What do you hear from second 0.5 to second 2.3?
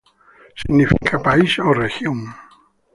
Significa país o región.